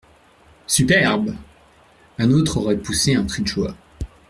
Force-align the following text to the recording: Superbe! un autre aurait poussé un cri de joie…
Superbe! 0.65 1.35
un 2.17 2.31
autre 2.31 2.57
aurait 2.57 2.75
poussé 2.79 3.13
un 3.13 3.23
cri 3.25 3.43
de 3.43 3.47
joie… 3.47 3.75